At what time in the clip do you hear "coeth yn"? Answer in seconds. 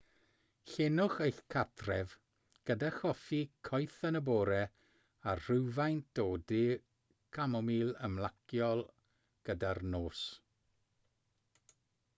3.69-4.19